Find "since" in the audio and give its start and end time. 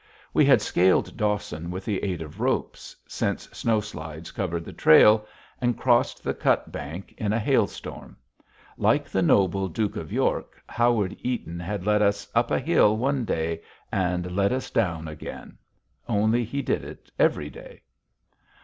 3.07-3.45